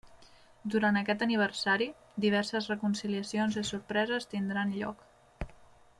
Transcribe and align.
Durant 0.75 0.95
aquest 1.01 1.21
aniversari, 1.25 1.87
diverses 2.25 2.71
reconciliacions 2.73 3.61
i 3.61 3.65
sorpreses 3.73 4.29
tindran 4.33 4.77
lloc. 4.81 5.09